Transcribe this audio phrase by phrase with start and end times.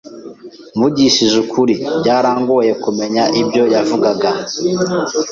[0.75, 4.29] Mvugishije ukuri, byarangoye kumenya ibyo yavugaga.